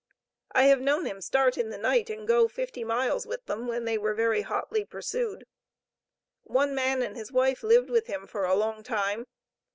[0.53, 3.85] I have known him start in the night and go fifty miles with them, when
[3.85, 5.45] they were very hotly pursued.
[6.43, 9.27] One man and his wife lived with him for a long time.